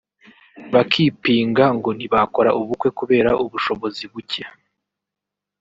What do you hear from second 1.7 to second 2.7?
ngo ntibakora